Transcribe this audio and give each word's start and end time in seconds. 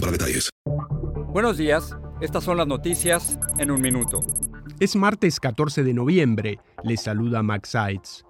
para 0.00 0.12
detalles. 0.12 0.50
Buenos 1.32 1.58
días, 1.58 1.96
estas 2.20 2.44
son 2.44 2.56
las 2.56 2.66
noticias 2.66 3.38
en 3.58 3.70
un 3.70 3.80
minuto. 3.80 4.20
Es 4.80 4.96
martes 4.96 5.40
14 5.40 5.82
de 5.82 5.92
noviembre, 5.92 6.58
les 6.84 7.02
saluda 7.02 7.42
Max 7.42 7.70
Seitz. 7.70 8.24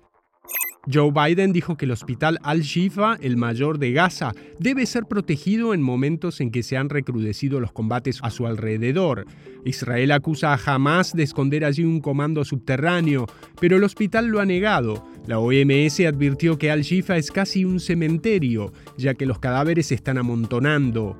Joe 0.90 1.10
Biden 1.12 1.52
dijo 1.52 1.76
que 1.76 1.84
el 1.84 1.90
hospital 1.90 2.38
Al-Shifa, 2.42 3.18
el 3.20 3.36
mayor 3.36 3.78
de 3.78 3.92
Gaza, 3.92 4.32
debe 4.58 4.86
ser 4.86 5.04
protegido 5.04 5.74
en 5.74 5.82
momentos 5.82 6.40
en 6.40 6.50
que 6.50 6.62
se 6.62 6.78
han 6.78 6.88
recrudecido 6.88 7.60
los 7.60 7.72
combates 7.72 8.20
a 8.22 8.30
su 8.30 8.46
alrededor. 8.46 9.26
Israel 9.66 10.12
acusa 10.12 10.54
a 10.54 10.60
Hamas 10.64 11.12
de 11.12 11.24
esconder 11.24 11.66
allí 11.66 11.84
un 11.84 12.00
comando 12.00 12.42
subterráneo, 12.44 13.26
pero 13.60 13.76
el 13.76 13.84
hospital 13.84 14.28
lo 14.28 14.40
ha 14.40 14.46
negado. 14.46 15.04
La 15.28 15.40
OMS 15.40 16.00
advirtió 16.06 16.56
que 16.56 16.70
Al-Shifa 16.70 17.18
es 17.18 17.30
casi 17.30 17.66
un 17.66 17.80
cementerio, 17.80 18.72
ya 18.96 19.12
que 19.12 19.26
los 19.26 19.38
cadáveres 19.38 19.88
se 19.88 19.94
están 19.94 20.16
amontonando. 20.16 21.18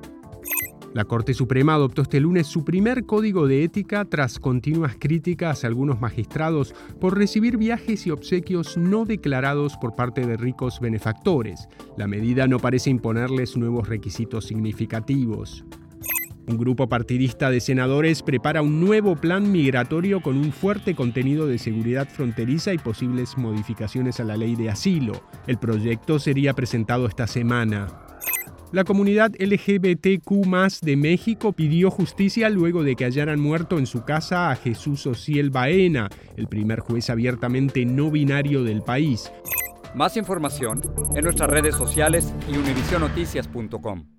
La 0.95 1.05
Corte 1.05 1.35
Suprema 1.35 1.75
adoptó 1.75 2.01
este 2.01 2.19
lunes 2.19 2.47
su 2.47 2.65
primer 2.65 3.05
código 3.05 3.45
de 3.45 3.63
ética 3.63 4.05
tras 4.05 4.39
continuas 4.39 4.95
críticas 4.97 5.63
a 5.63 5.67
algunos 5.67 6.01
magistrados 6.01 6.73
por 6.99 7.19
recibir 7.19 7.57
viajes 7.57 8.07
y 8.07 8.09
obsequios 8.09 8.77
no 8.77 9.05
declarados 9.05 9.77
por 9.77 9.93
parte 9.93 10.25
de 10.25 10.37
ricos 10.37 10.79
benefactores. 10.79 11.69
La 11.95 12.07
medida 12.07 12.47
no 12.47 12.57
parece 12.57 12.89
imponerles 12.89 13.57
nuevos 13.57 13.87
requisitos 13.87 14.47
significativos. 14.47 15.65
Un 16.49 16.57
grupo 16.57 16.89
partidista 16.89 17.51
de 17.51 17.59
senadores 17.59 18.23
prepara 18.23 18.63
un 18.63 18.79
nuevo 18.79 19.15
plan 19.15 19.51
migratorio 19.51 20.19
con 20.19 20.35
un 20.35 20.51
fuerte 20.51 20.95
contenido 20.95 21.45
de 21.45 21.59
seguridad 21.59 22.07
fronteriza 22.09 22.73
y 22.73 22.79
posibles 22.79 23.37
modificaciones 23.37 24.19
a 24.19 24.23
la 24.23 24.35
ley 24.35 24.55
de 24.55 24.71
asilo. 24.71 25.21
El 25.45 25.59
proyecto 25.59 26.17
sería 26.17 26.55
presentado 26.55 27.05
esta 27.05 27.27
semana. 27.27 27.87
La 28.71 28.83
comunidad 28.83 29.31
LGBTQ 29.37 30.81
de 30.81 30.97
México 30.97 31.53
pidió 31.53 31.91
justicia 31.91 32.49
luego 32.49 32.83
de 32.83 32.95
que 32.95 33.05
hallaran 33.05 33.39
muerto 33.39 33.77
en 33.77 33.85
su 33.85 34.03
casa 34.03 34.49
a 34.49 34.55
Jesús 34.55 35.05
Ociel 35.05 35.51
Baena, 35.51 36.09
el 36.35 36.47
primer 36.47 36.79
juez 36.79 37.11
abiertamente 37.11 37.85
no 37.85 38.09
binario 38.09 38.63
del 38.63 38.81
país. 38.81 39.31
Más 39.93 40.17
información 40.17 40.81
en 41.15 41.23
nuestras 41.25 41.51
redes 41.51 41.75
sociales 41.75 42.33
y 42.51 42.57
univisionoticias.com. 42.57 44.18